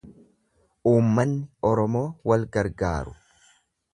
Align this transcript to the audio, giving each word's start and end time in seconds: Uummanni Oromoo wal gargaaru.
Uummanni 0.91 1.43
Oromoo 1.71 2.03
wal 2.31 2.47
gargaaru. 2.57 3.17